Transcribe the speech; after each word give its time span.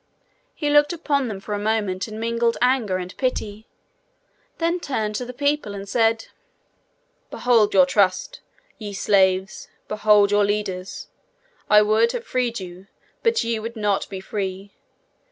He 0.55 0.71
looked 0.71 0.93
upon 0.93 1.27
them 1.27 1.39
for 1.39 1.53
a 1.53 1.59
moment 1.59 2.07
in 2.07 2.19
mingled 2.19 2.57
anger 2.59 2.97
and 2.97 3.15
pity, 3.17 3.67
then 4.57 4.79
turned 4.79 5.13
to 5.17 5.25
the 5.25 5.31
people 5.31 5.75
and 5.75 5.87
said: 5.87 6.25
'Behold 7.29 7.75
your 7.75 7.85
trust! 7.85 8.41
Ye 8.79 8.93
slaves, 8.93 9.67
behold 9.87 10.31
your 10.31 10.43
leaders! 10.43 11.05
I 11.69 11.83
would 11.83 12.13
have 12.13 12.25
freed 12.25 12.59
you, 12.59 12.87
but 13.21 13.43
ye 13.43 13.59
would 13.59 13.75
not 13.75 14.09
be 14.09 14.19
free. 14.19 14.73